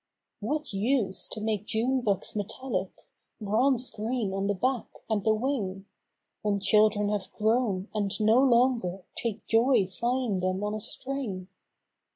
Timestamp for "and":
5.11-5.23, 7.93-8.11